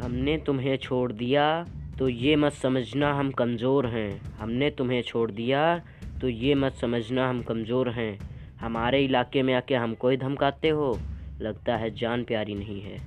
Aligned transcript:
हमने 0.00 0.36
तुम्हें 0.38 0.76
छोड़ 0.76 1.12
दिया 1.12 1.44
तो 1.98 2.08
ये 2.08 2.36
मत 2.36 2.52
समझना 2.52 3.12
हम 3.14 3.30
कमज़ोर 3.30 3.86
हैं। 3.86 4.20
हमने 4.38 4.70
तुम्हें 4.70 5.02
छोड़ 5.02 5.30
दिया 5.30 5.62
तो 6.20 6.28
ये 6.28 6.54
मत 6.54 6.72
समझना 6.72 7.28
हम 7.28 7.42
कमज़ोर 7.42 7.88
हैं। 7.88 8.18
हमारे 8.60 9.04
इलाके 9.04 9.42
में 9.42 9.54
आके 9.54 9.74
हमको 9.74 10.08
ही 10.08 10.16
धमकाते 10.16 10.68
हो। 10.68 10.96
लगता 11.40 11.76
है 11.76 11.90
जान 11.94 12.24
प्यारी 12.24 12.54
नहीं 12.54 12.80
है। 12.82 12.98